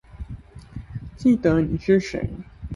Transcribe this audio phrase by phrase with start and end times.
[1.15, 2.27] 記得你是誰